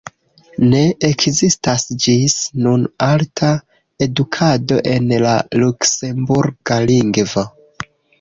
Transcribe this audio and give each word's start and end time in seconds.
Ne 0.69 0.79
ekzistas 1.07 1.83
ĝis 2.05 2.37
nun 2.67 2.85
alta 3.07 3.49
edukado 4.05 4.79
en 4.95 5.11
la 5.25 5.35
luksemburga 5.65 6.79
lingvo. 6.93 7.45